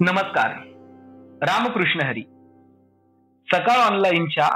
नमस्कार. 0.00 0.50
रामकृष्ण 1.42 2.00
हरी. 2.00 2.20
सकाळ 3.48 3.76
ऑनलाईनच्या 3.76 4.48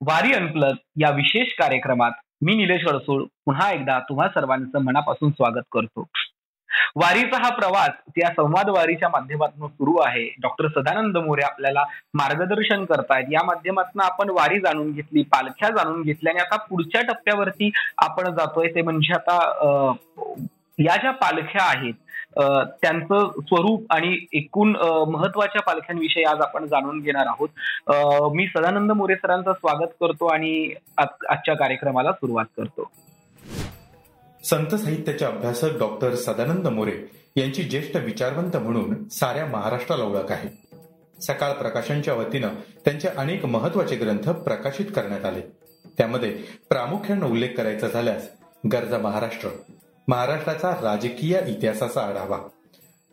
वारी 0.00 0.32
अनप्लग 0.32 0.74
या 0.96 1.10
विशेष 1.10 1.48
कार्यक्रमात 1.58 2.10
मी 2.42 2.54
निलेश 2.54 2.86
अडसूळ 2.88 3.24
पुन्हा 3.46 3.70
एकदा 3.70 3.98
तुम्हा 3.98 4.28
सर्वांचं 4.28 4.84
मनापासून 4.84 5.30
स्वागत 5.30 5.66
करतो. 5.72 6.06
वारीचा 6.96 7.42
हा 7.42 7.54
प्रवास 7.54 7.90
या 8.16 8.28
संवाद 8.28 8.68
वारीच्या 8.68 9.08
माध्यमातून 9.08 9.68
सुरू 9.68 9.96
आहे. 9.96 10.34
डॉक्टर 10.42 10.68
सदानंद 10.68 11.18
मोरे 11.18 11.42
आपल्याला 11.42 11.82
मार्गदर्शन 12.14 12.84
करतायत. 12.84 13.26
या 13.32 13.44
माध्यमातून 13.44 14.02
आपण 14.02 14.30
वारी 14.30 14.58
जाणून 14.58 14.92
घेतली 14.92 15.22
पालख्या 15.22 15.68
जाणून 15.68 16.02
घेतल्या 16.02 16.32
आणि 16.32 16.40
आता 16.40 16.56
पुढच्या 16.56 17.02
टप्प्यावरती 17.02 17.70
आपण 17.98 18.34
जातोय. 18.34 18.68
ते 18.74 18.82
म्हणजे 18.82 19.12
आता 19.12 19.92
या 20.78 20.96
ज्या 20.96 21.10
पालख्या 21.10 21.62
आहेत 21.64 21.94
त्यांचं 22.36 23.30
स्वरूप 23.40 23.84
आणि 23.90 24.16
एकूण 24.32 24.74
महत्त्वाच्या 25.08 25.62
पालख्यांविषयी 25.62 26.24
आज 26.24 26.40
आपण 26.40 26.66
जाणून 26.66 27.00
घेणार 27.00 27.26
आहोत. 27.26 27.48
मी 28.34 28.46
सदानंद 28.46 28.92
मोरे 28.92 29.14
सरांचं 29.14 29.52
स्वागत 29.52 29.92
करतो 30.00 30.26
आणि 30.26 30.70
आजच्या 30.98 31.56
कार्यक्रमाला 31.56 32.12
सुरुवात 32.12 32.44
करतो. 32.56 32.90
संत 34.44 34.74
साहित्याचे 34.74 35.24
अभ्यासक 35.24 35.78
डॉक्टर 35.78 36.14
सदानंद 36.14 36.68
मोरे 36.68 36.92
यांची 37.36 37.62
ज्येष्ठ 37.62 37.96
विचारवंत 37.96 38.56
म्हणून 38.56 39.08
साऱ्या 39.08 39.46
महाराष्ट्राला 39.46 40.04
ओळख 40.04 40.30
आहे. 40.30 40.48
सकाळ 41.18 41.52
प्रकाशनच्या 41.52 42.14
वतीनं 42.14 42.48
त्यांचे 42.84 43.08
अनेक 43.08 43.44
महत्त्वाचे 43.46 43.96
ग्रंथ 43.96 44.28
प्रकाशित 44.30 44.86
करण्यात 44.96 45.24
आले. 45.24 45.40
त्यामध्ये 45.98 46.30
प्रामुख्यानं 46.70 47.26
उल्लेख 47.26 47.56
करायचा 47.56 47.88
झाल्यास 47.88 48.28
गरजा 48.72 48.98
महाराष्ट्र 48.98 49.48
महाराष्ट्राचा 50.08 50.70
राजकीय 50.82 51.40
इतिहासाचा 51.48 52.00
आढावा. 52.00 52.38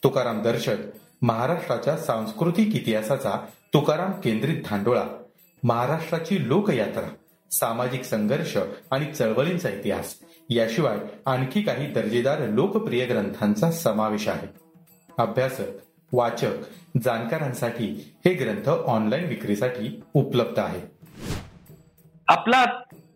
तुकाराम 0.03 0.41
दर्शक 0.41 0.77
महाराष्ट्राच्या 1.21 1.97
सांस्कृतिक 1.97 2.75
इतिहासाचा 2.75 3.31
तुकाराम 3.73 4.11
केंद्रित 4.11 4.61
धांडोळा 4.65 5.03
महाराष्ट्राची 5.63 6.47
लोकयात्रा 6.47 7.07
सामाजिक 7.51 8.03
संघर्ष 8.03 8.57
आणि 8.91 9.11
चळवळींचा 9.13 9.69
इतिहास 9.69 10.15
याशिवाय 10.49 10.97
आणखी 11.25 11.61
काही 11.61 11.87
दर्जेदार 11.87 12.47
लोकप्रिय 12.47 13.05
ग्रंथांचा 13.05 13.71
समावेश 13.71 14.27
आहे. 14.27 14.47
अभ्यासक 15.17 15.83
वाचक 16.11 16.97
जाणकारांसाठी 17.03 18.13
हे 18.25 18.33
ग्रंथ 18.33 18.69
ऑनलाईन 18.69 19.25
विक्रीसाठी 19.25 20.01
उपलब्ध 20.13 20.59
आहे 20.59 20.81
आपला 22.27 22.65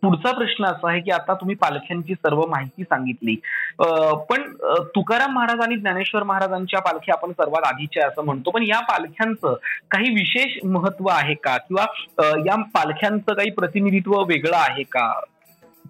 पुढचा 0.01 0.31
प्रश्न 0.31 0.65
असा 0.65 0.89
आहे 0.89 0.99
की 1.01 1.11
आता 1.11 1.33
तुम्ही 1.33 1.55
पालख्यांची 1.55 2.13
सर्व 2.13 2.41
माहिती 2.49 2.83
सांगितली. 2.83 3.35
पण 4.29 4.43
तुकाराम 4.95 5.33
महाराज 5.33 5.59
आणि 5.59 5.75
ज्ञानेश्वर 5.75 6.23
महाराजांच्या 6.23 6.79
पालख्या 6.81 7.15
आपण 7.17 7.31
सर्वात 7.31 7.67
आधीच्या 7.67 8.07
असं 8.07 8.25
म्हणतो. 8.25 8.51
पण 8.51 8.63
या 8.63 8.79
पालख्यांचं 8.79 9.55
काही 9.91 10.09
विशेष 10.09 10.57
महत्त्व 10.65 11.07
आहे 11.11 11.33
का? 11.33 11.57
किंवा 11.57 11.85
या 12.45 12.55
पालख्यांचं 12.73 13.33
काही 13.33 13.49
प्रतिनिधित्व 13.49 14.21
वेगळं 14.23 14.57
आहे 14.57 14.83
का? 14.83 15.11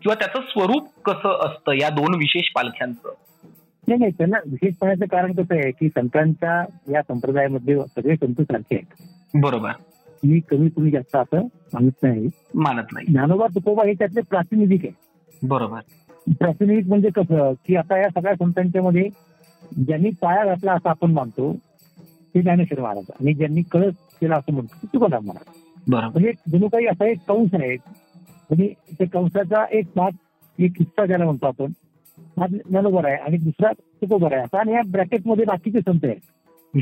किंवा 0.01 0.15
त्याचं 0.15 0.41
स्वरूप 0.49 0.89
कसं 1.05 1.47
असतं 1.47 1.71
या 1.71 1.89
दोन 1.89 2.15
विशेष 2.15 2.51
पालख्यांचं? 2.55 3.13
नाही 3.87 3.99
नाही 3.99 4.11
त्यांना 4.11 4.37
विशेष 4.45 5.03
कारण 5.11 5.33
कसं 5.33 5.55
आहे 5.55 5.71
की 5.71 5.87
संतांच्या 5.89 6.63
या 6.91 7.01
संप्रदायामध्ये 7.01 7.75
सगळे 7.95 8.15
संत 8.15 8.41
सारखे 8.41 8.75
आहेत. 8.75 9.39
बरोबर. 9.41 9.71
मी 10.23 10.39
कमी 10.39 10.69
तुम्ही 10.69 10.91
जास्त 10.91 11.15
असं 11.15 11.41
मानत 11.73 12.03
नाही 12.03 12.27
मानत 12.55 12.93
नाही. 12.93 13.05
ज्ञानोबा 13.05 13.47
तुकोबा 13.55 13.83
हे 13.85 13.93
त्यातले 13.93 14.21
प्रातिनिधिक 14.21 14.85
आहे 14.85 15.47
बरोबर. 15.47 15.79
प्रातिनिधिक 16.39 16.87
म्हणजे 16.87 17.09
कसं 17.15 17.53
की 17.67 17.75
आता 17.75 17.97
या 17.97 18.09
सगळ्या 18.09 18.33
संतांच्या 18.33 18.83
मध्ये 18.83 19.09
ज्यांनी 19.85 20.09
पाया 20.21 20.45
घातला 20.45 20.73
असं 20.73 20.89
आपण 20.89 21.11
मानतो 21.11 21.53
ते 22.35 22.41
ज्ञानेश्वर 22.41 22.79
महाराज 22.79 23.11
आणि 23.21 23.33
ज्यांनी 23.33 23.61
कळस 23.61 23.93
केला 24.21 24.35
असं 24.35 24.53
म्हणतो 24.53 24.87
तुकोबा 24.93 25.19
महाराज 25.19 25.53
म्हणजे 26.11 26.31
जणू 26.51 26.67
काही 26.67 26.87
असा 26.87 27.05
एक 27.05 27.17
कंस 27.27 27.53
आहे 27.53 27.75
म्हणजे 27.75 28.73
त्या 28.99 29.07
कंसाचा 29.13 29.65
एक 29.71 29.85
भाग 29.95 30.11
एक 30.59 30.71
हिस्सा 30.79 31.05
ज्याला 31.05 31.25
म्हणतो 31.25 31.45
आपण 31.45 31.71
हा 32.37 32.47
ज्ञानोबर 32.47 33.05
आहे 33.05 33.15
आणि 33.15 33.37
दुसरा 33.37 33.71
तुकोबर 33.71 34.33
आहे 34.33 34.41
असा. 34.41 34.59
आणि 34.59 34.71
या 34.71 34.81
ब्रॅकेटमध्ये 34.91 35.45
बाकीचे 35.45 35.79
संत 35.81 35.99
आहेत. 36.03 36.17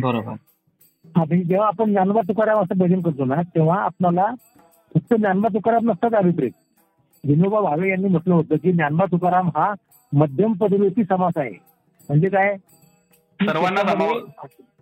बरोबर. 0.01 0.33
हा 1.15 1.23
म्हणजे 1.23 1.43
जेव्हा 1.43 1.67
आपण 1.67 1.91
ज्ञानबा 1.91 2.21
तुकाराम 2.27 2.59
असं 2.59 2.77
भजन 2.77 3.01
करतो 3.01 3.25
ना 3.25 3.41
तेव्हा 3.55 3.79
आपल्याला 3.81 4.25
फक्त 4.95 5.13
ज्ञानबा 5.13 5.47
तुकाराम 5.53 5.89
नसतात 5.89 6.13
अभिप्रेत. 6.15 6.51
विनोबा 7.23 7.59
भावे 7.61 7.89
यांनी 7.89 8.07
म्हटलं 8.07 8.33
होतं 8.33 8.55
की 8.55 8.71
ज्ञानबा 8.71 9.05
तुकाराम 9.05 9.47
हा 9.47 9.73
मध्यम 10.13 10.53
पदवी 10.53 11.03
समास 11.03 11.37
आहे. 11.37 11.51
म्हणजे 12.09 12.29
काय? 12.29 12.55
सर्वांना 13.39 13.83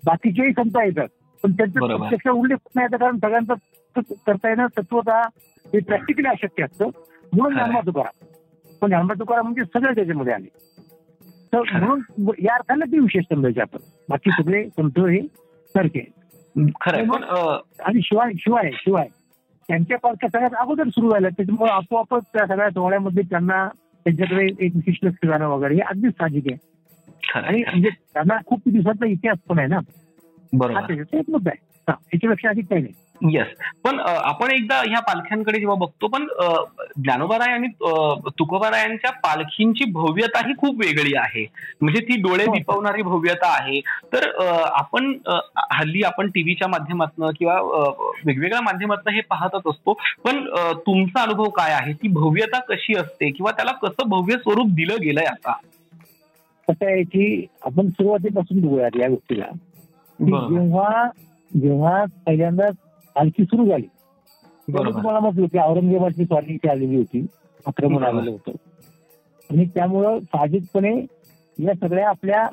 बाकीचेही 0.04 0.52
संत 0.52 0.78
येतात. 0.86 1.08
पण 1.44 1.52
त्यांचं 1.52 1.88
प्रत्यक्ष 1.88 2.28
उल्लेख 2.28 2.58
नाही 2.76 2.88
कारण 2.98 3.18
सगळ्यांचं 3.18 3.54
करता 4.28 4.50
येणं 4.50 4.68
तत्वता 4.78 5.20
हे 5.66 5.80
प्रॅक्टिकली 5.80 6.28
अशक्य 6.28 6.64
असतं. 6.64 6.90
म्हणून 7.34 7.54
ज्ञानबा 7.54 7.80
तुकाराम. 7.86 8.26
पण 8.82 8.88
ज्ञानबा 8.88 9.14
तुकाराम 9.14 9.46
म्हणजे 9.46 9.64
सगळे 9.64 9.96
त्याच्यामध्ये 9.96 10.34
आले. 10.34 10.48
तर 11.54 11.78
म्हणून 11.78 12.30
या 12.40 12.54
अर्थाने 12.56 12.92
ती 12.92 13.00
विशेष 13.00 13.24
समजायचे 13.24 13.62
आपण. 13.62 13.80
बाकी 14.10 14.32
सगळे 14.32 14.68
संत 14.70 15.00
हे 15.00 15.20
सारखे. 15.76 16.08
आणि 17.86 18.00
शिवाय 18.04 18.32
शिवाय 18.40 18.70
शिवाय. 18.74 19.08
त्यांच्या 19.68 19.98
पालख्या 19.98 20.30
सगळ्यात 20.30 20.56
अगोदर 20.60 20.84
सुरू 20.88 21.12
झाल्या. 21.12 21.30
त्याच्यामुळे 21.30 21.72
आपोआपच 21.72 22.24
त्या 22.34 22.48
सगळ्या 22.48 22.70
सोहळ्यामध्ये 22.70 23.24
त्यांना 23.30 23.68
त्यांच्याकडे 24.04 24.46
एक 24.46 24.72
विशिष्ट 24.76 25.06
लक्ष 25.06 25.28
जाणं 25.28 25.48
वगैरे 25.48 25.74
हे 25.74 25.80
अगदीच 25.80 26.12
साहजिक 26.12 26.44
आहे. 26.52 26.58
आणि 27.40 27.64
म्हणजे 27.64 27.90
त्यांना 27.90 28.38
खूप 28.46 28.62
दिवसाचा 28.68 29.06
इतिहास 29.06 29.38
पण 29.48 29.60
आहे 29.60 29.68
ना. 29.68 29.80
बरोबर. 30.54 30.92
एक 30.92 31.30
मुद्दा 31.30 31.52
आहे. 31.54 31.92
याच्यापेक्षा 32.14 32.50
अधिक 32.50 32.66
काही 32.70 32.82
नाही. 32.82 32.94
येस 33.22 33.48
पण 33.84 34.00
आपण 34.00 34.52
एकदा 34.52 34.78
ह्या 34.78 35.00
पालख्यांकडे 35.02 35.60
जेव्हा 35.60 35.76
बघतो 35.80 36.08
पण 36.08 36.26
ज्ञानोबाराय 37.04 37.54
आणि 37.54 37.68
तुकोबारायांच्या 38.40 39.12
पालखींची 39.24 39.86
भव्यता 39.92 40.40
ही 40.48 40.54
खूप 40.58 40.80
वेगळी 40.80 41.14
आहे. 41.18 41.46
म्हणजे 41.82 42.02
ती 42.02 42.16
डोळे 42.22 42.44
हो. 42.44 42.54
दिपवणारी 42.54 43.02
भव्यता 43.02 43.52
आहे. 43.52 43.80
तर 44.14 44.30
आपण 44.74 45.12
हल्ली 45.72 46.04
आपण 46.04 46.30
टीव्हीच्या 46.30 46.68
माध्यमातून 46.68 47.30
किंवा 47.40 47.60
वेगवेगळ्या 48.26 48.62
माध्यमातून 48.62 49.14
हे 49.14 49.22
पाहतच 49.30 49.68
असतो. 49.70 49.94
पण 50.24 50.46
तुमचा 50.86 51.22
अनुभव 51.22 51.50
काय 51.50 51.74
आहे? 51.74 51.94
ती 51.94 52.08
भव्यता 52.08 52.60
कशी 52.70 52.98
असते? 52.98 53.30
किंवा 53.30 53.52
त्याला 53.52 53.72
कसं 53.84 54.10
भव्य 54.10 54.38
स्वरूप 54.38 54.74
दिलं 54.76 55.02
गेलंय 55.02 55.26
आता? 55.26 55.58
कसं 56.68 56.86
आहे 56.86 57.04
की 57.04 57.46
आपण 57.66 57.90
सुरुवातीपासून 57.90 58.62
बघूयात 58.62 58.96
या 59.00 59.08
गोष्टीला. 59.10 59.46
जेव्हा 60.20 61.08
जेव्हा 61.52 62.04
पहिल्यांदा 62.26 62.70
पालखी 63.16 63.44
सुरू 63.44 63.66
झाली. 63.66 63.88
तुम्हाला 64.92 65.20
म्हटलं 65.20 65.46
की 65.46 65.58
औरंगाबादची 65.58 66.26
स्वारी 66.26 66.58
आलेली 66.70 66.96
होती. 66.96 67.26
आक्रमण 67.66 68.04
आलेलं 68.04 68.32
होतं. 68.32 68.52
आणि 69.52 69.66
त्यामुळं 69.66 70.20
साहजिकपणे 70.20 71.06
या 71.60 71.74
सगळ्या 71.82 72.10
आपल्या 72.10 72.48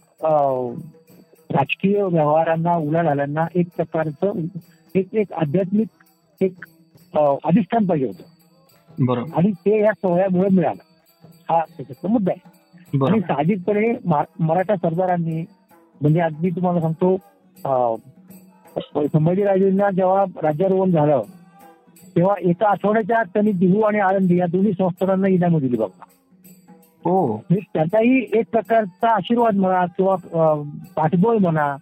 राजकीय 1.51 2.03
व्यवहारांना 2.03 2.77
उलाढालांना 2.77 3.47
एक 3.55 3.67
प्रकारचं 3.77 4.33
एक 4.95 5.15
एक 5.15 5.33
आध्यात्मिक 5.33 5.89
एक 6.43 6.53
अधिष्ठान 7.45 7.87
पाहिजे 7.87 8.07
होतं. 8.07 8.23
आणि 9.37 9.51
ते 9.53 9.83
या 9.85 9.93
सोहळ्यामुळे 9.93 10.49
मिळालं. 10.55 10.83
हा 11.51 11.65
त्याच्यातला 11.65 12.09
मुद्दा 12.09 12.33
आहे. 12.33 12.51
आणि 13.13 13.21
साहजिकपणे 13.21 13.93
मराठा 14.41 14.77
सरदारांनी 14.77 15.45
म्हणजे 16.01 16.21
अगदी 16.21 16.51
तुम्हाला 16.51 16.81
सांगतो 16.81 17.15
संभाजीराजेंना 18.79 19.91
जेव्हा 19.91 20.25
राज्यारोहण 20.43 20.91
झालं 20.91 21.23
तेव्हा 22.17 22.35
एका 22.41 22.69
आठवड्याच्या 22.69 23.19
आत 23.19 23.25
त्यांनी 23.25 23.53
दिहू 23.53 23.81
आणि 23.81 23.99
आळंदी 23.99 24.39
या 24.39 24.47
दोन्ही 24.47 24.73
संस्थानांना 24.73 25.29
इनामं 25.29 25.61
दिली 25.61 25.77
बाबा 25.77 26.05
हो. 27.05 27.27
म्हणजे 27.35 27.61
त्याचाही 27.75 28.27
एक 28.33 28.47
प्रकारचा 28.53 29.09
आशीर्वाद 29.09 29.57
म्हणा 29.57 29.85
किंवा 29.87 30.17
पाठबळ 30.97 31.39
म्हणा 31.39 31.77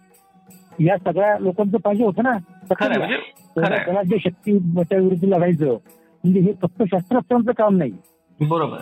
या 0.81 0.97
सगळ्या 0.97 1.37
लोकांचं 1.39 1.77
पाहिजे 1.77 2.03
होतं 2.03 2.23
ना. 2.23 2.31
म्हणजे 2.71 3.77
त्याला 3.77 4.01
जे 4.01 4.17
शक्ती 4.19 4.51
विरुद्ध 4.51 5.23
लढायचं 5.23 5.65
म्हणजे 5.65 6.39
हे 6.39 6.53
फक्त 6.61 6.83
शस्त्रास्त्रांचं 6.83 7.51
काम 7.51 7.77
नाही. 7.77 7.91
बरोबर. 8.39 8.77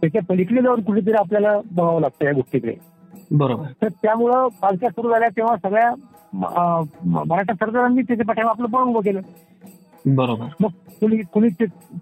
त्याच्या 0.00 0.22
पलीकडे 0.28 0.62
जाऊन 0.62 0.82
कुठेतरी 0.82 1.12
आपल्याला 1.12 1.56
बघावं 1.72 2.00
लागतं 2.00 2.24
या 2.24 2.32
गोष्टीकडे. 2.32 2.74
बरोबर. 3.32 3.66
तर 3.82 3.88
त्यामुळं 4.02 4.48
पालख्या 4.62 4.90
सुरू 4.90 5.10
झाल्या 5.10 5.28
तेव्हा 5.36 5.56
सगळ्या 5.62 5.90
मराठा 7.04 7.52
सरदारांनी 7.54 8.02
त्याच्या 8.02 8.26
पाठ्यावर 8.26 8.50
आपलं 8.50 8.70
बळ 8.70 8.82
उभं 8.82 9.00
केलं. 9.00 9.20
बरोबर. 10.06 10.46
मग 10.60 10.70
कुणी 11.00 11.16
कुणी 11.32 11.48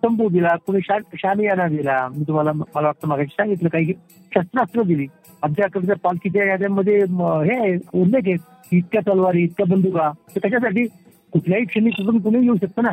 तंबू 0.02 0.28
दिला 0.28 0.54
कुणी 0.66 0.80
शालियाना 0.82 1.66
दिला. 1.68 2.06
मी 2.16 2.24
तुम्हाला 2.28 2.52
मला 2.52 2.86
वाटतं 2.86 3.08
मागाशी 3.08 3.34
सांगितलं 3.36 3.68
काही 3.68 3.92
शस्त्रास्त्र 4.34 4.82
दिली. 4.82 5.06
आमच्याकडच्या 5.42 5.96
पालखीच्या 6.02 6.44
याद्यांमध्ये 6.46 6.98
हे 6.98 7.58
आहे 7.58 7.76
उल्लेख 8.00 8.20
आहे 8.26 8.76
इतक्या 8.76 9.00
तलवारी 9.06 9.42
इतक्या 9.42 9.66
बंदुका 9.70 10.10
तर 10.34 10.38
त्याच्यासाठी 10.42 10.86
कुठल्याही 11.32 11.64
क्षणी 11.64 11.90
कुठून 11.90 12.18
कुणी 12.22 12.44
येऊ 12.44 12.54
शकतं 12.62 12.82
ना 12.82 12.92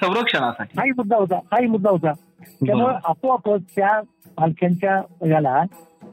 संरक्षणासाठी. 0.00 0.78
हाही 0.78 0.90
मुद्दा 0.96 1.16
होता 1.16 1.36
हाही 1.52 1.66
मुद्दा 1.66 1.90
होता. 1.90 2.12
त्यामुळे 2.66 2.94
आपोआपच 3.04 3.62
त्या 3.76 4.00
पालख्यांच्या 4.36 5.00
याला 5.28 5.62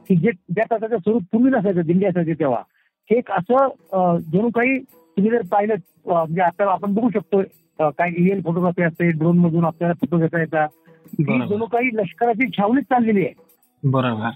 की 0.08 0.16
जे 0.16 0.30
ज्या 0.50 0.64
प्रकारचं 0.66 0.98
स्वरूप 0.98 1.22
पूर्वी 1.32 1.50
नसायचं 1.50 1.86
दिंडी 1.86 2.06
असायचे 2.06 2.34
तेव्हा. 2.38 2.62
एक 3.10 3.30
असं 3.30 4.16
जणू 4.32 4.48
काही 4.54 4.78
तुम्ही 4.78 5.30
जर 5.30 5.42
पाहिलं 5.50 5.74
म्हणजे 6.06 6.40
आता 6.42 6.70
आपण 6.72 6.94
बघू 6.94 7.10
शकतो 7.14 7.42
काय 7.78 8.10
इएल 8.18 8.40
फोटोग्राफी 8.44 8.82
असते 8.82 9.10
ड्रोन 9.10 9.38
मधून 9.38 9.64
आपल्याला 9.64 9.94
फोटो 10.00 10.18
घेता 10.18 10.40
येतात. 10.40 10.68
जणू 11.20 11.66
काही 11.72 11.96
लष्कराची 11.96 12.48
छावणीच 12.56 12.84
चाललेली 12.84 13.24
आहे. 13.24 13.34
बरोबर. 13.82 14.30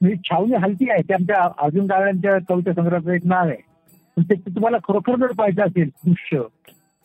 म्हणजे 0.00 0.16
छावणी 0.24 0.56
हलकी 0.62 0.90
आहे 0.90 1.02
ते 1.08 1.14
आमच्या 1.14 1.48
अर्जुन 1.58 1.86
गावड्यांच्या 1.86 2.36
कविता 2.48 2.72
संग्रहाचं 2.72 3.12
एक 3.12 3.26
नाव 3.26 3.48
आहे. 3.48 3.66
ते 4.20 4.34
तुम्हाला 4.34 4.78
खरोखर 4.88 5.16
जर 5.16 5.32
पाहिजे 5.38 5.62
असेल 5.62 5.88
दृश्य 6.04 6.42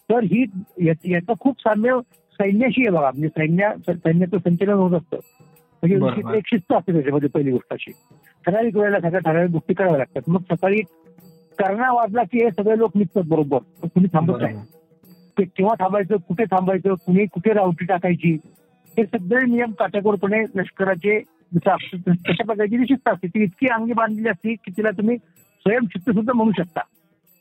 तर 0.10 0.24
ही 0.24 0.46
याचं 0.86 1.34
खूप 1.40 1.62
साम्य 1.62 2.00
सैन्याशी 2.40 2.82
आहे 2.82 2.96
बघा. 2.98 3.10
म्हणजे 3.12 3.28
सैन्य 3.28 3.70
सैन्याचं 3.90 4.38
संचलन 4.38 4.74
होत 4.74 4.94
असतं. 4.94 5.18
म्हणजे 5.84 6.38
एक 6.38 6.44
शिस्त 6.46 6.74
असते 6.74 6.94
त्याच्यामध्ये 6.94 7.30
पहिली 7.30 7.52
गोष्ट 7.52 7.74
अशी. 7.74 7.92
ठराविक 8.46 8.78
वेळेला 8.78 9.00
सगळ्या 9.00 9.20
ठराविक 9.20 9.52
गोष्टी 9.52 9.74
कराव्या 9.74 9.98
लागतात. 9.98 10.22
मग 10.28 10.42
सकाळी 10.42 10.82
करणा 11.60 11.92
वाजला 11.94 12.24
की 12.24 12.44
हे 12.44 12.52
सगळे 12.52 12.78
लोक 12.78 12.92
निघतात 12.96 13.24
बरोबर. 13.28 13.58
कुणी 13.88 14.06
थांबत 14.14 14.42
नाही. 14.42 14.58
ते 15.38 15.44
केव्हा 15.44 15.84
थांबायचं 15.84 16.16
कुठे 16.16 16.44
थांबायचं 16.44 16.94
कुणी 16.94 17.26
कुठे 17.26 17.54
रावटी 17.54 17.86
टाकायची 17.86 18.38
हे 18.98 19.06
सगळे 19.06 19.46
नियम 19.46 19.72
काटेकोरपणे 19.72 20.44
लष्कराचे 20.56 21.20
तशा 21.58 21.76
प्रकारची 22.44 22.78
शिस्त 22.78 23.10
असते 23.10 23.28
ती 23.28 23.44
इतकी 23.44 23.68
अंगी 23.68 23.94
बांधलेली 23.94 24.30
असते 24.30 24.54
की 24.54 24.72
तिला 24.72 24.92
तुम्ही 24.92 25.18
स्वयंशिस्त 25.18 26.10
सुद्धा 26.12 26.34
म्हणू 26.34 26.52
शकता. 26.58 26.82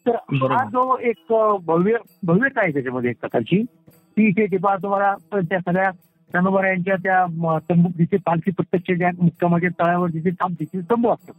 तर 0.07 0.17
हा 0.53 0.65
जो 0.65 0.97
एक 0.99 1.33
भव्य 1.67 1.97
भव्यता 2.23 2.61
आहे 2.61 2.73
त्याच्यामध्ये 2.73 3.11
एक 3.11 3.17
प्रकारची 3.21 3.63
ती 3.91 4.29
इथे 4.29 4.47
तुम्हाला 4.57 5.15
त्या 5.35 5.59
सगळ्या 5.59 5.91
त्यानुसार 6.33 6.65
यांच्या 6.65 6.95
त्या 6.97 7.59
तंबू 7.71 7.89
जिथे 7.99 8.17
पालखी 8.27 8.51
प्रत्यक्ष 8.51 8.97
ज्या 8.99 9.11
मुक्कामाच्या 9.21 9.71
तळावर 9.81 10.11
जिथे 10.11 10.31
थांब 10.31 10.55
तिथे 10.61 10.81
तंबू 10.91 11.09
असतो. 11.09 11.33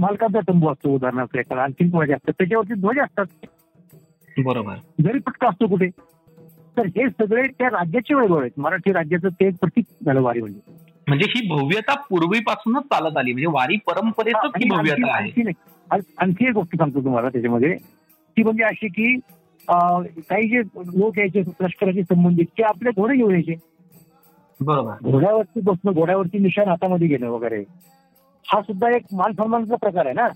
मालकाचा 0.00 0.40
तंबू 0.48 0.68
असतो 0.68 0.94
उदाहरणार्थ 0.94 1.36
एखादा. 1.36 1.62
आणखी 1.62 1.84
ध्वज 1.84 2.10
असतात 2.10 2.32
त्याच्यावरती 2.38 2.74
ध्वज 2.74 2.98
असतात. 2.98 3.46
बरोबर. 4.36 4.74
जरी 5.02 5.18
पटका 5.18 5.48
असतो 5.48 5.66
कुठे 5.66 5.88
तर 6.76 6.86
हे 6.96 7.08
सगळे 7.10 7.46
त्या 7.48 7.68
राज्याचे 7.68 8.14
वैभव 8.14 8.40
आहेत. 8.40 8.50
मराठी 8.56 8.92
राज्याचं 8.92 9.28
ते 9.28 9.48
प्रतीक 9.50 9.84
झालं 10.06 10.20
वारी 10.20 10.40
म्हणजे. 10.40 10.60
म्हणजे 11.06 11.26
ही 11.28 11.46
भव्यता 11.48 11.94
पूर्वीपासूनच 12.00 12.82
चालत 12.82 13.16
आली. 13.16 13.32
म्हणजे 13.32 13.46
वारी 13.46 13.76
परंपरेच 13.86 14.34
ही 14.56 14.68
भव्यता 14.70 15.14
आहे. 15.14 15.50
आणखी 16.18 16.46
एक 16.46 16.52
गोष्ट 16.54 16.76
सांगतो 16.76 17.04
तुम्हाला 17.04 17.28
त्याच्यामध्ये. 17.28 17.76
ती 18.36 18.42
म्हणजे 18.42 18.64
अशी 18.64 18.88
की 18.88 19.14
काही 19.68 20.48
जे 20.48 20.60
लोक 20.76 21.18
यायचे 21.18 21.40
लष्कराशी 21.60 22.02
संबंधित 22.02 22.46
ते 22.58 22.62
आपले 22.62 22.90
घोडे 22.90 23.16
घेऊन 23.16 23.32
यायचे. 23.32 23.54
बरोबर. 24.60 25.10
घोड्यावरती 25.10 25.60
बसणं 25.60 25.92
घोड्यावरती 25.92 26.38
निशाण 26.38 26.68
हातामध्ये 26.68 27.08
घेणं 27.08 27.28
वगैरे 27.28 27.60
हा 28.46 28.60
सुद्धा 28.62 28.88
एक 28.96 29.02
मान 29.12 29.32
सन्मानाचा 29.32 29.76
प्रकार 29.76 30.06
आहे 30.06 30.14
ना? 30.14 30.28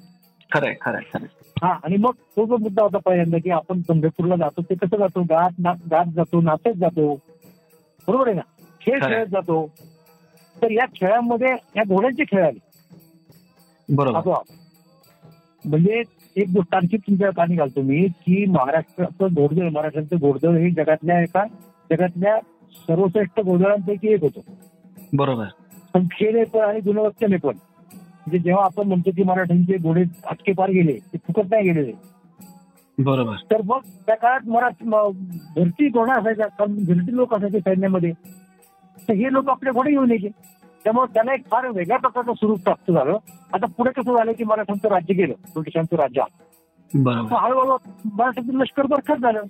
खरंय 0.50 0.74
खरंय 0.80 1.02
खरंय. 1.14 1.26
हा 1.62 1.68
आणि 1.84 1.96
मग 1.96 2.12
तो 2.36 2.46
जो 2.46 2.56
मुद्दा 2.56 2.82
होता 2.82 2.98
पहिल्यांदा 2.98 3.38
की 3.38 3.50
आपण 3.50 3.80
पंढरपूरला 3.88 4.36
जातो 4.36 4.62
ते 4.62 4.74
कसं 4.74 4.96
जातो? 4.98 5.22
गात 5.22 5.60
गात 5.90 6.12
जातो 6.14 6.40
नाचत 6.40 6.78
जातो. 6.78 7.14
बरोबर 8.08 8.26
आहे 8.26 8.34
ना? 8.36 8.42
खेळ 8.80 9.00
खेळत 9.00 9.26
जातो. 9.26 9.66
तर 10.56 10.70
या 10.70 10.84
खेळामध्ये 10.94 11.52
या 11.76 11.82
घोड्यांचे 11.88 12.24
खेळ 12.24 12.44
आले. 12.44 12.58
बरोबर. 13.88 14.42
म्हणजे 15.64 16.02
एक 16.36 16.48
गोष्ट 16.48 16.74
आणखी 16.74 16.96
तुमच्या 16.96 17.30
कानी 17.30 17.56
घालतो 17.56 17.82
मी 17.82 18.06
की 18.26 18.44
महाराष्ट्राचं 18.46 19.34
घोडदळ 19.34 19.68
महाराष्ट्राचं 19.68 20.16
घोडदळ 20.16 20.56
हे 20.56 20.70
जगातल्या 20.70 21.20
एका 21.22 21.44
जगातल्या 21.90 22.36
सर्वश्रेष्ठ 22.72 23.40
घोडदळांपैकी 23.40 24.08
एक 24.08 24.22
होतो. 24.22 24.44
बरोबर. 25.12 25.44
संख्येने 25.94 26.44
पण 26.44 26.60
आणि 26.60 26.80
गुणवत्तेने 26.80 27.36
पण. 27.36 27.56
म्हणजे 27.94 28.38
जेव्हा 28.38 28.64
आपण 28.64 28.88
म्हणतो 28.88 29.10
की 29.10 29.22
मराठ्यांचे 29.22 29.76
घोडे 29.76 30.04
अटके 30.26 30.52
पार 30.52 30.70
गेले 30.70 30.92
ते 30.92 31.18
फुकट 31.18 31.44
नाही 31.50 31.70
गेलेले. 31.70 31.92
बरोबर. 32.98 33.34
तर 33.50 33.60
मग 33.64 33.78
त्या 34.06 34.16
काळात 34.16 34.48
मराठी 34.48 34.84
घरची 35.56 35.88
घोडा 35.88 36.12
असायचा 36.12 36.46
कारण 36.46 36.76
घरची 36.76 37.16
लोक 37.16 37.34
असायचे 37.34 37.60
सैन्यामध्ये. 37.60 38.12
तर 39.08 39.12
हे 39.12 39.32
लोक 39.32 39.48
आपले 39.48 39.70
घोडे 39.70 39.90
घेऊन 39.90 40.10
यायचे. 40.10 40.28
त्यामुळे 40.84 41.14
त्याला 41.14 41.34
एक 41.34 41.42
फार 41.50 41.66
वेगळ्या 41.66 41.98
प्रकारचं 41.98 42.32
स्वरूप 42.32 42.60
प्राप्त 42.60 42.92
झालं. 42.92 43.18
आता 43.52 43.66
पुढे 43.66 43.90
कसं 43.90 44.16
झालं 44.16 44.32
की 44.32 44.44
मराठ्यांचं 44.44 44.88
राज्य 44.88 45.14
गेलं 45.14 45.32
ब्रिटिशांचं 45.32 45.96
राज्य. 45.96 46.22
हळूहळू 47.34 47.76
मराठ्यांचं 48.14 48.58
लष्कर 48.58 48.86
बरखत 48.86 49.20
झालं. 49.22 49.42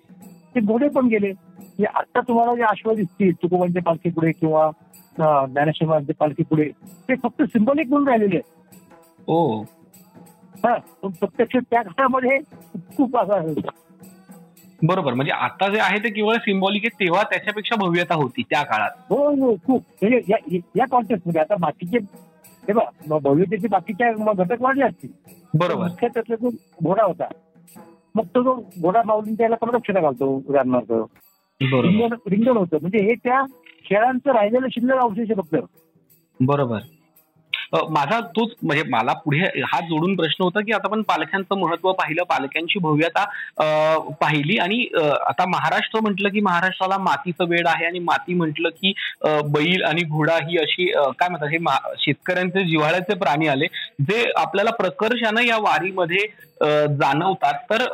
ते 0.55 0.61
घोडे 0.61 0.89
पण 0.89 1.07
गेले. 1.07 1.33
आता 1.79 2.21
तुम्हाला 2.29 2.55
जे 2.57 2.63
आश्वास 2.63 2.97
दिसतील 2.97 3.33
तुकोबांच्या 3.43 3.83
पालखी 3.83 4.11
पुढे 4.11 4.33
किंवा 4.33 4.71
ज्ञानेश्वरांच्या 5.17 6.15
पालखी 6.19 6.43
पुढे 6.51 6.69
ते 7.09 7.15
फक्त 7.23 7.43
सिंबॉलिक 7.43 7.89
म्हणून 7.89 8.09
राहिलेले 8.09 8.37
आहेत. 8.37 8.81
ओ 9.29 9.63
हा 10.65 10.75
प्रत्यक्ष 11.03 11.57
त्या 11.71 11.83
काळामध्ये 11.83 12.39
खूप 12.97 13.17
असा 13.19 13.41
बरोबर. 14.83 15.15
म्हणजे 15.15 15.33
आता 15.33 15.69
जे 15.73 15.79
आहे 15.81 15.99
ते 16.05 16.11
केवळ 16.11 16.37
सिम्बॉलिक 16.45 16.85
आहे 16.85 16.99
तेव्हा 17.01 17.23
त्याच्यापेक्षा 17.31 17.77
भव्यता 17.81 18.15
होती 18.15 18.43
त्या 18.51 18.63
काळात. 18.63 18.91
हो 19.11 19.29
हो 19.37 19.55
खूप. 19.67 19.83
म्हणजे 20.03 20.59
या 20.77 20.87
कॉन्टेक्स्टमध्ये 20.91 21.41
आता 21.41 21.57
बाकीचे 21.61 21.99
हे 22.69 22.73
बघा 22.73 23.19
भव्यतेचे 23.19 23.69
बाकीच्या 23.69 24.33
घटक 24.33 24.63
वाढले 24.63 24.85
असतील. 24.85 25.11
बरोबर. 25.55 25.87
मुख्य 25.89 26.09
त्यातला 26.09 26.37
जो 26.37 26.51
घोडा 26.83 27.05
होता 27.05 27.29
मग 28.15 28.25
तो 28.35 28.43
जो 28.43 28.55
घोडा 28.81 29.03
माऊली 29.07 29.35
त्याला 29.35 29.57
प्रदक्षिणा 29.57 30.01
घालतो 30.01 30.27
उदाहरणार्थ. 30.39 30.93
रिंगण 31.65 32.57
होतं. 32.57 32.79
म्हणजे 32.81 33.05
हे 33.05 33.15
त्या 33.25 33.43
खेळांचं 33.85 34.33
राहिलेलं 34.33 34.67
शिल्लक 34.73 35.03
अवशेष 35.03 35.37
फक्त. 35.39 35.57
बरोबर. 36.41 36.79
माझा 37.91 38.19
तोच 38.37 38.51
म्हणजे 38.63 38.83
मला 38.91 39.13
पुढे 39.25 39.39
हा 39.67 39.79
जोडून 39.81 40.15
प्रश्न 40.17 40.43
होता 40.45 40.61
की 40.61 40.73
आता 40.73 40.89
आपण 40.89 41.03
पालख्यांचं 41.03 41.59
महत्त्व 41.59 41.91
पाहिलं 41.93 42.23
पालख्यांची 42.23 42.79
भव्यता 42.79 43.25
पाहिली 44.21 44.57
आणि 44.59 44.85
आता 45.29 45.45
महाराष्ट्र 45.49 46.01
म्हटलं 46.01 46.29
की 46.29 46.41
महाराष्ट्राला 46.41 46.99
मातीचं 46.99 47.49
वेळ 47.49 47.67
आहे 47.67 47.87
आणि 47.87 47.99
माती 47.99 48.35
म्हटलं 48.35 48.69
की 48.77 48.93
बैल 49.25 49.85
आणि 49.85 50.03
घोडा 50.03 50.37
ही 50.49 50.59
अशी 50.59 50.87
काय 51.19 51.29
म्हणतात 51.29 51.49
हे 51.49 51.59
शेतकऱ्यांचे 51.99 52.65
जिव्हाळ्याचे 52.65 53.15
प्राणी 53.15 53.47
आले. 53.47 53.67
जे 54.01 54.31
आपल्याला 54.37 54.71
प्रकर्षानं 54.73 55.43
या 55.43 55.57
वारीमध्ये 55.61 56.27
जाणवतात. 56.63 57.55
तर 57.71 57.85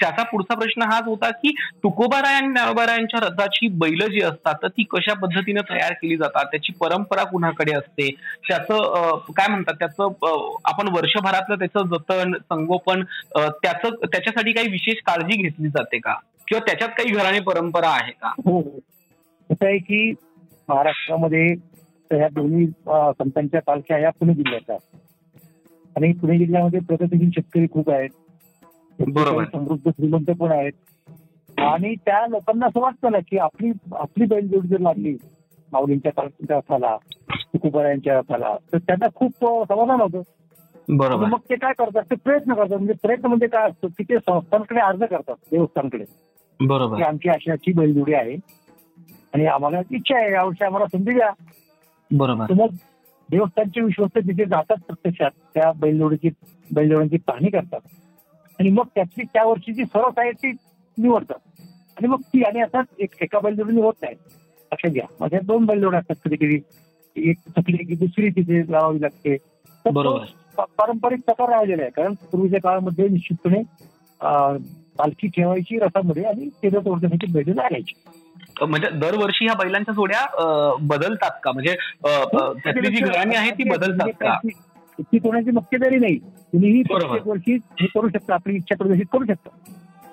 त्याचा 0.00 0.22
पुढचा 0.22 0.54
प्रश्न 0.54 0.82
हाच 0.90 1.04
होता 1.06 1.30
की 1.32 1.54
तुकोबाराय 1.82 2.34
आणि 2.34 2.48
ज्ञानोबारायांच्या 2.48 3.20
रथाची 3.20 3.68
बैल 3.78 4.06
जी 4.12 4.22
असतात 4.24 4.54
तर 4.62 4.68
ती 4.68 4.84
कशा 4.90 5.14
पद्धतीने 5.22 5.60
तयार 5.70 5.92
केली 5.92 6.16
जातात? 6.16 6.44
त्याची 6.44 6.72
परंपरा 6.80 7.24
कुणाकडे 7.24 7.72
असते? 7.76 8.10
त्याचं 8.48 9.32
काय 9.36 9.48
म्हणतात? 9.48 9.74
त्याचं 9.78 10.56
आपण 10.64 10.88
वर्षभरातलं 10.96 11.58
त्याचं 11.58 11.88
जतन 11.88 12.32
संगोपन 12.42 13.02
त्याचं 13.36 13.94
त्याच्यासाठी 14.04 14.52
काही 14.52 14.68
विशेष 14.70 15.02
काळजी 15.06 15.42
घेतली 15.42 15.68
जाते 15.68 15.98
का? 15.98 16.14
किंवा 16.48 16.64
त्याच्यात 16.66 16.90
काही 16.96 17.10
घराणे 17.10 17.40
परंपरा 17.40 17.88
आहे 17.90 18.12
का? 18.12 18.28
हो. 18.38 18.60
कसं 19.50 19.66
आहे 19.66 19.78
की 19.78 20.10
महाराष्ट्रामध्ये 20.68 21.46
ह्या 22.10 22.28
दोन्ही 22.32 22.66
संतांच्या 23.18 23.60
पालख्या 23.66 23.98
या 23.98 24.10
पुणे 24.10 24.34
जिल्ह्याच्या 24.34 24.76
आणि 25.96 26.12
पुणे 26.12 26.38
जिल्ह्यामध्ये 26.38 26.80
प्रगतीशील 26.80 27.30
शेतकरी 27.30 27.66
खूप 27.72 27.90
आहेत. 27.90 28.10
बरोबर. 28.98 29.44
समृद्ध 29.44 29.90
श्रीमंत 29.90 30.30
पण 30.30 30.52
आहेत. 30.52 30.72
आणि 31.58 31.94
त्या 31.94 32.26
लोकांना 32.26 32.66
असं 32.66 32.80
वाटतं 32.80 33.12
ना 33.12 33.18
की 33.18 33.38
आपली 33.38 33.72
आपली 33.92 34.26
बैलजोडी 34.26 34.68
जर 34.68 34.78
लागली 34.78 35.16
माऊलींच्या 35.72 36.26
रथाला 36.50 36.96
तुकुबरायांच्या 37.30 38.18
रथाला 38.18 38.56
तर 38.72 38.78
त्यांना 38.78 39.06
खूप 39.14 39.30
समाधान 39.68 40.00
होतं. 40.00 40.22
बरोबर. 40.88 41.26
मग 41.26 41.38
ते 41.50 41.54
काय 41.54 41.72
करतात? 41.72 42.02
ते 42.02 42.14
प्रयत्न 42.14 42.54
करतात. 42.54 42.76
म्हणजे 42.76 42.92
प्रयत्न 43.02 43.26
म्हणजे 43.26 43.46
काय 43.46 43.70
असतो 43.70 43.88
की 43.88 44.04
ते 44.04 44.16
संस्थांकडे 44.18 44.80
अर्ज 44.80 45.02
करतात 45.02 45.34
देवस्थानकडे. 45.50 46.04
बरोबर. 46.66 47.02
आमची 47.02 47.28
अशी 47.28 47.50
अशी 47.50 47.72
बैलजोडी 47.72 48.14
आहे. 48.14 48.36
आणि 49.34 49.46
आम्हाला 49.46 49.80
इच्छा 49.90 50.18
आहे 50.18 50.32
यावर्षी 50.32 50.64
आम्हाला 50.64 50.86
संधी 50.86 51.12
द्या. 51.12 51.30
बरोबर. 52.14 52.52
मग 52.52 52.66
देवस्थानचे 53.30 53.80
विश्वस्त 53.80 54.18
तिथे 54.18 54.44
जातात 54.44 54.76
प्रत्यक्षात 54.76 55.30
त्या 55.54 55.72
बैलजोडीची 55.72 56.28
बैलजोड्यांची 56.74 57.16
पाहणी 57.16 57.48
करतात. 57.50 57.80
आणि 58.60 58.70
मग 58.70 58.86
त्यातली 58.94 59.24
त्या 59.24 59.44
वर्षीची 59.44 59.84
सरस 59.84 60.18
आहे 60.18 60.30
ती 60.30 60.50
निवडतात. 60.98 61.38
आणि 61.96 62.08
मग 62.08 62.20
ती 62.20 62.42
आणि 62.42 62.60
आता 62.60 62.82
एक 62.98 63.14
एका 63.20 63.38
बैलजोडी 63.40 63.80
होत 63.80 63.94
नाही. 64.02 64.14
लक्षात 64.72 64.90
घ्या. 64.90 65.06
माझ्या 65.20 65.40
दोन 65.44 65.64
बैलजोड्या 65.66 66.00
असतात 66.00 66.16
कधी 66.24 66.36
कधी. 66.36 66.58
एक 67.16 67.38
थकली 67.56 67.76
की 67.76 67.94
दुसरी 67.96 68.30
तिथे 68.30 68.72
लावावी 68.72 69.00
लागते. 69.00 69.36
बरोबर. 69.92 70.24
पारंपरिक 70.78 71.20
प्रकार 71.20 71.48
राहिलेला 71.48 71.82
आहे. 71.82 71.90
कारण 71.90 72.14
पूर्वीच्या 72.14 72.60
काळामध्ये 72.60 73.08
निश्चितपणे 73.08 73.62
पालखी 74.98 75.28
ठेवायची 75.28 75.78
रथामध्ये 75.78 76.22
आणि 76.22 76.48
तेजा 76.62 76.78
तोडण्यासाठी 76.78 77.32
बैल 77.32 77.52
लागायची. 77.54 77.94
म्हणजे 78.62 78.88
दरवर्षी 78.92 79.44
ह्या 79.44 79.54
बैलांच्या 79.54 79.94
जोड्या 79.94 80.76
बदलतात 80.80 81.38
का? 81.42 81.52
म्हणजे 81.52 81.74
त्यातली 82.02 82.94
जी 82.96 83.02
घराणी 83.04 83.36
आहे 83.36 83.50
ती 83.50 83.68
बदलतात 83.70 84.08
का? 84.20 84.38
ती 85.00 85.18
कोणाची 85.18 85.50
मक्तेदारी 85.50 85.98
नाही. 85.98 86.18
तुम्हीही 86.52 86.82
प्रत्येक 86.82 87.26
वर्षी 87.26 87.54
हे 87.80 87.86
करू 87.86 88.08
शकता 88.08 88.34
आपली 88.34 88.56
इच्छा 88.56 88.76
प्रदर्शित 88.76 89.06
करू 89.12 89.24
शकता. 89.24 89.50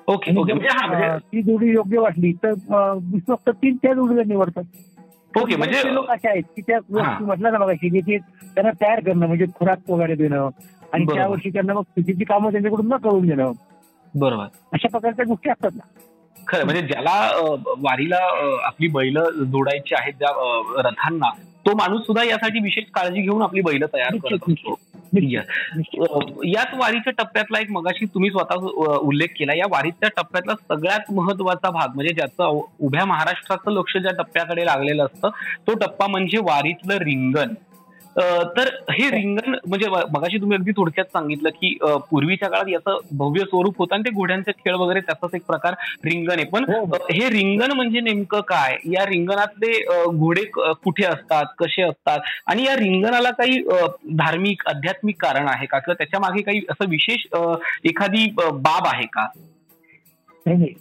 Okay 0.07 0.37
okay. 0.37 0.53
म्हणजे 0.53 1.17
ती 1.17 1.41
जोडी 1.41 1.71
योग्य 1.71 1.99
वाटली 1.99 2.31
तर 2.43 2.53
फक्त 3.27 3.49
तीन 3.49 3.75
त्या 3.75 3.93
जोडीला 3.93 4.21
निवडतात. 4.27 4.63
ओके 5.33 5.55
म्हणजे 5.55 5.93
लोक 5.93 6.09
असे 6.11 6.29
आहेत 6.29 6.43
की 6.55 6.61
त्या 6.61 6.79
गोष्टी 6.79 7.23
म्हटलं 7.23 7.51
ना 7.51 7.57
बघा 7.57 7.73
की 7.73 8.17
त्यांना 8.17 8.71
तयार 8.81 8.99
करणं 8.99 9.27
म्हणजे 9.27 9.45
खुराक 9.55 9.89
वगैरे 9.89 10.15
देणं 10.15 10.49
आणि 10.93 11.05
त्या 11.05 11.27
वर्षी 11.27 11.49
त्यांना 11.49 11.73
मग 11.73 11.81
स्थितीची 11.81 12.23
कामं 12.23 12.51
त्यांच्याकडून 12.51 12.87
न 12.87 12.97
करून 12.97 13.27
देणं. 13.27 13.51
बरोबर. 14.13 14.45
अशा 14.73 14.87
प्रकारच्या 14.87 15.25
गोष्टी 15.27 15.49
असतात 15.49 15.71
ना. 15.75 15.83
खरं 16.35 16.65
म्हणजे 16.65 16.81
ज्याला 16.81 17.13
वारीला 17.79 18.17
आपली 18.65 18.87
बैल 18.87 19.17
जोडायची 19.51 19.95
आहेत 19.95 20.13
ज्या 20.19 20.29
रथांना 20.87 21.29
तो 21.65 21.75
माणूस 21.77 22.05
सुद्धा 22.05 22.23
यासाठी 22.23 22.59
विशेष 22.59 22.83
काळजी 22.93 23.21
घेऊन 23.21 23.41
आपली 23.41 23.61
बैल 23.61 23.83
तयार 23.93 24.15
करत 24.23 24.49
असतो. 24.49 24.79
याच 26.45 26.73
वारीच्या 26.73 27.13
टप्प्यातला 27.17 27.59
एक 27.59 27.71
मगाशी 27.71 28.05
तुम्ही 28.05 28.29
स्वतः 28.31 28.65
उल्लेख 28.97 29.27
केला. 29.39 29.53
या 29.55 29.65
वारीच्या 29.71 30.09
टप्प्यातला 30.17 30.53
सगळ्यात 30.69 31.11
महत्त्वाचा 31.13 31.69
भाग 31.69 31.95
म्हणजे 31.95 32.13
ज्याचं 32.13 32.61
उभ्या 32.79 33.05
महाराष्ट्राचं 33.05 33.71
लक्ष 33.71 33.97
ज्या 33.97 34.11
टप्प्याकडे 34.17 34.65
लागलेलं 34.65 35.05
असतं 35.05 35.29
तो 35.67 35.73
टप्पा 35.75 36.07
म्हणजे 36.07 36.37
वारीतलं 36.43 36.97
रिंगण. 37.03 37.53
तर 38.17 38.69
हे 38.91 39.09
रिंगण 39.11 39.55
म्हणजे 39.67 39.89
मगाशी 39.89 40.37
तुम्ही 40.37 40.57
अगदी 40.57 40.71
थोडक्यात 40.71 41.05
सांगितलं 41.05 41.49
की 41.49 41.77
पूर्वीच्या 42.09 42.49
काळात 42.49 42.69
याचं 42.69 42.97
भव्य 43.17 43.43
स्वरूप 43.43 43.77
होतं 43.77 43.95
आणि 43.95 44.03
ते 44.03 44.09
घोड्यांचे 44.09 44.51
खेळ 44.51 44.75
वगैरे 44.75 44.99
त्याचाच 44.99 45.35
एक 45.35 45.45
प्रकार 45.47 45.73
रिंगण 46.05 46.35
आहे. 46.35 46.45
पण 46.45 46.63
हो, 46.63 46.79
हो. 46.85 46.95
हे 47.11 47.29
रिंगण 47.29 47.71
म्हणजे 47.71 47.99
नेमकं 47.99 48.41
काय? 48.41 48.75
या 48.85 49.05
रिंगणातले 49.05 49.71
घोडे 50.17 50.43
कुठे 50.55 51.03
असतात? 51.03 51.45
कसे 51.57 51.81
असतात? 51.81 52.19
आणि 52.47 52.63
या 52.63 52.75
रिंगणाला 52.75 53.31
काही 53.31 53.61
धार्मिक 54.15 54.67
आध्यात्मिक 54.67 55.21
कारण 55.21 55.47
आहे 55.47 55.65
का? 55.65 55.79
किंवा 55.79 55.95
त्याच्यामागे 55.97 56.41
काही 56.41 56.61
असं 56.69 56.89
विशेष 56.89 57.25
एखादी 57.85 58.29
बाब 58.53 58.87
आहे 58.87 59.07
का? 59.13 59.27
नाही 60.45 60.73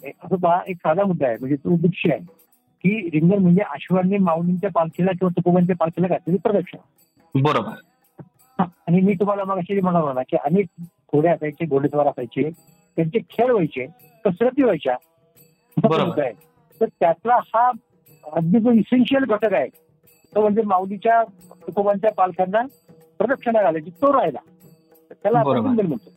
एक 0.67 0.75
साधा 0.77 1.03
मुद्दा 1.03 1.27
आहे. 1.27 1.37
म्हणजे 1.39 1.55
तो 1.55 1.75
दृश्य 1.77 2.13
आहे. 2.13 2.39
की 2.83 3.09
रिंगण 3.13 3.37
म्हणजे 3.37 3.61
अश्वांनी 3.61 4.17
माऊलींच्या 4.17 4.69
पालखीला 4.75 5.11
किंवा 5.11 5.29
तुकोबांच्या 5.29 5.75
पालखीला 5.79 6.07
घातलेली 6.07 6.37
प्रदक्षिणा. 6.37 6.81
बरोबर. 7.35 7.73
आणि 8.59 9.01
मी 9.01 9.13
तुम्हाला 9.13 9.43
मग 9.43 9.57
अशी 9.57 9.79
म्हणालो 9.81 10.13
ना 10.13 10.21
की 10.21 10.37
अनेक 10.37 10.65
घोडे 11.13 11.29
असायचे 11.29 11.65
घोडेद्वार 11.65 12.07
असायचे 12.07 12.49
त्यांचे 12.97 13.19
खेळ 13.19 13.51
व्हायचे 13.51 13.85
कसरती 14.25 14.63
व्हायच्या. 14.63 14.95
बरोबर. 15.77 16.31
तर 16.81 16.85
त्यातला 16.85 17.35
हा 17.35 17.71
अगदी 18.33 18.59
जो 18.59 18.71
इसेन्शियल 18.71 19.23
घटक 19.23 19.53
आहे 19.53 19.67
तो 20.35 20.41
म्हणजे 20.41 20.61
माऊलीच्या 20.61 21.23
कुटुंबांच्या 21.61 22.11
पालकांना 22.11 22.61
प्रदक्षिणा 23.17 23.61
घालायची 23.61 23.89
तो 23.89 24.13
राहिला. 24.13 24.39
त्याला 25.11 25.39
आपण 25.39 25.59
म्हणतो. 25.59 26.09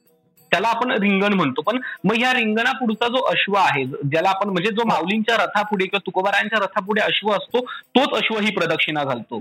त्याला 0.51 0.69
आपण 0.69 0.91
रिंगण 0.91 1.33
म्हणतो. 1.33 1.63
पण 1.63 1.79
मग 2.05 2.19
या 2.21 2.33
रिंगणा 2.33 2.73
पुढचा 2.73 3.09
जो 3.09 3.23
अश्व 3.25 3.55
आहे 3.57 3.85
ज्याला 3.85 4.29
आपण 4.29 4.49
म्हणजे 4.49 4.71
जो 4.71 4.85
माऊलींच्या 4.85 5.37
रथापुढे 5.37 5.85
किंवा 5.85 6.07
तुकोबारायांच्या 6.07 6.59
रथापुढे 6.59 7.01
अश्व 7.01 7.31
असतो 7.31 7.65
तोच 7.65 8.13
अश्व 8.13 8.39
ही 8.39 8.51
प्रदक्षिणा 8.51 9.05
घालतो. 9.05 9.41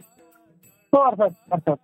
हो 0.93 0.99
अर्थात 0.99 1.29
अर्थात. 1.51 1.75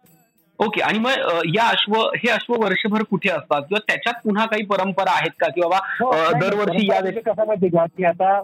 ओके 0.60 0.82
आणि 0.82 1.00
मग 1.00 1.12
या 1.56 1.68
अश्व 1.68 1.94
हे 1.94 2.30
अश्व 2.30 2.54
वर्षभर 2.64 3.04
कुठे 3.04 3.30
असतात? 3.30 3.62
किंवा 3.62 3.80
त्याच्यात 3.88 4.22
पुन्हा 4.24 4.46
काही 4.46 4.66
परंपरा 4.66 5.12
आहेत 5.12 5.32
का? 5.40 5.48
की 5.48 5.62
बाबा 5.62 5.78
हो, 5.78 6.12
दरवर्षी 6.40 6.88
या 6.88 7.02
कसं 7.02 7.48
माहिती 7.48 7.68
का? 7.68 7.86
की 7.86 8.04
आता 8.04 8.42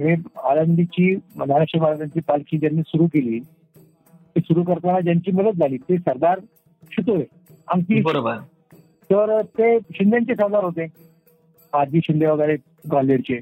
हे 0.00 0.14
आळंदीची 0.44 1.14
महाराष्ट्र 1.36 1.78
महाराजांची 1.80 2.20
पालखी 2.20 2.58
ज्यांनी 2.58 2.82
सुरू 2.86 3.06
केली 3.06 3.38
ती 4.36 4.40
सुरू 4.40 4.62
करताना 4.62 5.00
ज्यांची 5.00 5.32
मदत 5.32 5.58
झाली 5.58 5.76
ते 5.76 5.96
सरदार 5.96 6.38
शितोळे 6.92 7.24
आमची 7.68 8.02
बरोबर. 8.02 8.34
तर 9.10 9.42
ते 9.42 9.78
शिंदेचे 9.78 10.34
सरदार 10.34 10.64
होते. 10.64 10.86
आजी 11.72 12.00
शिंदे 12.04 12.26
वगैरे 12.26 12.56
ग्वाल्हेरचे. 12.90 13.40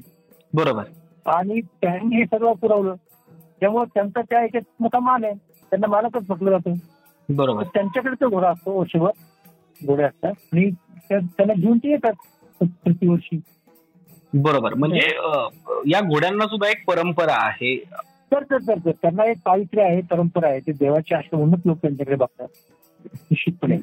बरोबर. 0.53 0.83
आणि 1.25 1.61
त्यांनी 1.61 2.15
हे 2.15 2.25
सगळं 2.25 2.53
पुरवलं. 2.53 2.95
त्यामुळे 3.59 3.85
त्यांचा 3.93 4.21
त्या 4.21 4.41
याच्यात 4.41 4.63
मोठा 4.79 4.99
मान 4.99 5.25
आहे. 5.25 5.33
त्यांना 5.69 5.87
मालकच 5.87 6.23
म्हटलं 6.27 6.49
जातं. 6.49 6.73
बरोबर. 7.29 7.63
त्यांच्याकडे 7.63 8.15
तो 8.21 8.29
घोडा 8.29 8.49
असतो 8.49 8.79
वर्षभर 8.79 9.09
घोडे 9.85 10.03
असतात. 10.03 10.33
आणि 10.53 10.69
त्यांना 11.11 11.53
घेऊन 11.53 11.77
ते 11.77 11.91
येतात 11.91 12.13
प्रतिवर्षी. 12.63 13.39
बरोबर. 14.33 14.73
म्हणजे 14.73 15.07
या 15.87 16.01
घोड्यांना 16.01 16.45
सुद्धा 16.45 16.69
एक 16.69 16.85
परंपरा 16.87 17.35
आहे. 17.45 17.75
तर 18.31 18.43
तर 18.43 18.57
तर. 18.67 18.91
त्यांना 18.91 19.25
एक 19.25 19.37
पावित्र्य 19.45 19.83
आहे 19.83 20.01
परंपरा 20.01 20.49
आहे. 20.49 20.59
ते 20.59 20.71
देवाचे 20.71 21.15
आश्रम 21.15 21.39
म्हणूनच 21.39 21.61
लोक 21.65 21.77
त्यांच्याकडे 21.77 22.15
बघतात. 22.15 22.47
निश्चितपणे. 23.13 23.77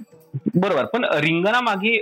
बरोबर. 0.54 0.84
पण 0.84 1.04
रिंगणामागे 1.04 1.92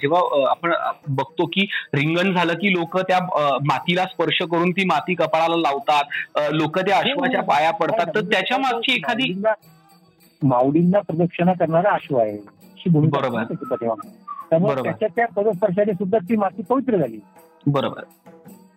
जेव्हा 0.00 0.50
आपण 0.50 0.72
बघतो 1.08 1.46
की 1.46 1.66
रिंगण 1.94 2.32
झालं 2.34 2.52
की 2.52 2.72
लोक 2.72 2.98
त्या 2.98 3.18
मातीला 3.64 4.04
स्पर्श 4.04 4.42
करून 4.42 4.70
ती 4.70 4.84
माती 4.84 5.14
कपाळाला 5.14 5.56
लावतात 5.56 6.52
लोक 6.52 6.78
त्या 6.78 6.98
अश्वाच्या 6.98 7.40
हो, 7.40 7.46
हो. 7.46 7.52
पाया 7.52 7.70
पडतात. 7.70 8.14
तर 8.14 8.20
त्याच्या 8.20 8.58
मागची 8.58 8.92
एखादी 8.92 9.32
माऊलींना 10.42 11.00
प्रदक्षिणा 11.00 11.52
करणारा 11.52 11.90
अश्व 11.90 12.16
आहे. 12.18 12.38
बरोबर. 12.86 13.42
त्यामुळे 14.50 14.82
त्याच्या 14.82 15.08
त्या 15.16 15.26
पदस्पर्शाने 15.26 15.92
सुद्धा 15.92 16.18
ती 16.18 16.36
माती 16.36 16.62
पवित्र 16.62 16.96
झाली. 16.96 17.18
बरोबर. 17.66 18.02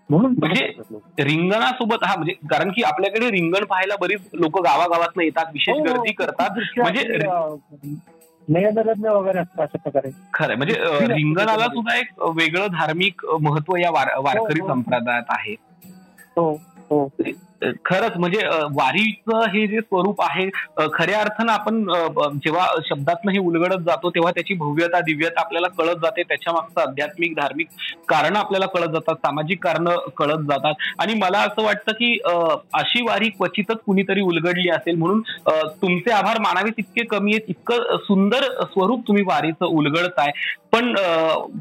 म्हणून 0.09 0.35
म्हणजे 0.39 0.71
रिंगणासोबत 1.19 2.03
हा 2.03 2.15
म्हणजे 2.15 2.33
कारण 2.47 2.69
की 2.69 2.83
आपल्याकडे 2.83 3.29
रिंगण 3.31 3.65
पाहायला 3.65 3.95
बरीच 4.01 4.21
लोक 4.33 4.61
गावागावात 4.61 5.19
येतात 5.21 5.45
विशेष 5.53 5.75
हो, 5.75 5.83
गर्दी 5.83 6.11
करतात. 6.11 6.49
म्हणजे 6.77 7.17
नयनरत्न 8.49 9.05
वगैरे 9.05 9.37
असतात 9.37 9.63
अशा 9.63 9.77
प्रकारे. 9.77 10.11
खरं 10.33 10.55
म्हणजे 10.55 10.73
रिंगणाला 11.07 11.67
सुद्धा 11.67 11.97
एक 11.97 12.07
वेगळं 12.19 12.67
धार्मिक 12.67 13.25
महत्त्व 13.41 13.75
या 13.75 13.91
वारकरी 13.91 14.59
हो, 14.59 14.67
हो. 14.67 14.73
संप्रदायात 14.73 15.23
आहे. 15.29 15.55
हो 16.35 16.53
हो. 16.77 17.09
खरंच 17.85 18.17
म्हणजे 18.17 18.45
वारीचं 18.73 19.49
हे 19.51 19.65
जे 19.67 19.79
स्वरूप 19.79 20.21
आहे 20.21 20.47
खऱ्या 20.93 21.19
अर्थानं 21.19 21.51
आपण 21.51 21.83
जेव्हा 22.43 22.65
शब्दातनं 22.85 23.31
हे 23.31 23.39
उलगडत 23.39 23.81
जातो 23.85 24.09
तेव्हा 24.09 24.31
त्याची 24.31 24.53
भव्यता 24.53 24.99
दिव्यता 24.99 25.41
आपल्याला 25.41 25.67
कळत 25.77 26.01
जाते. 26.03 26.23
त्याच्या 26.23 26.53
मागचं 26.53 26.81
आध्यात्मिक 26.81 27.33
धार्मिक 27.35 27.67
कारण 28.09 28.35
आपल्याला 28.35 28.65
कळत 28.67 28.91
जातात. 28.93 29.15
सामाजिक 29.15 29.63
कारण 29.63 29.89
कळत 30.17 30.45
जातात. 30.49 30.73
आणि 30.99 31.13
मला 31.19 31.39
असं 31.39 31.63
वाटतं 31.63 31.91
की 31.91 32.17
अशी 32.73 33.01
वारी 33.07 33.29
क्वचितच 33.29 33.81
कुणीतरी 33.85 34.21
उलगडली 34.21 34.69
असेल. 34.69 34.95
म्हणून 34.95 35.21
तुमचे 35.81 36.11
आभार 36.11 36.39
मानावे 36.41 36.69
तितके 36.77 37.05
कमी 37.07 37.33
आहेत. 37.33 37.49
इतकं 37.49 37.97
सुंदर 38.03 38.43
स्वरूप 38.63 39.07
तुम्ही 39.07 39.23
वारीचं 39.27 39.65
उलगडताय. 39.65 40.31
पण 40.73 40.93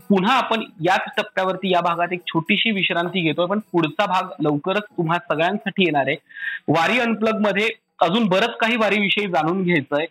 पुन्हा 0.09 0.35
आपण 0.37 0.63
याच 0.85 1.11
टप्प्यावरती 1.17 1.73
या 1.73 1.81
भागात 1.81 2.13
एक 2.13 2.21
छोटीशी 2.29 2.71
विश्रांती 2.71 3.21
घेतोय. 3.23 3.47
पण 3.47 3.59
पुढचा 3.73 4.07
भाग 4.07 4.31
लवकरच 4.45 4.83
तुम्हा 4.97 5.19
सगळ्यांसाठी 5.29 5.88
येणार 5.89 6.05
आहे. 6.07 6.17
वारी 6.69 6.99
अनप्लगमध्ये 6.99 7.69
अजून 8.01 8.27
बरंच 8.27 8.57
काही 8.61 8.77
वारीविषयी 8.77 9.27
जाणून 9.27 9.63
घ्यायचंय. 9.63 10.07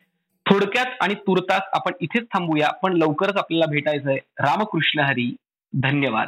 थोडक्यात 0.50 0.86
आणि 1.02 1.14
तुर्तास 1.14 1.62
आपण 1.74 1.92
इथेच 2.02 2.24
थांबूया 2.24 2.72
पण 2.72 2.94
लवकरच 2.94 3.36
आपल्याला 3.36 3.66
भेटायचंय. 3.66 4.18
रामकृष्ण 4.40 5.00
हरी 5.00 5.36
धन्यवाद. 5.74 6.28